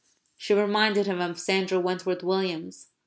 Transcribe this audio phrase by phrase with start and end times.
[0.35, 2.87] She reminded him of Sandra Wentworth Williams.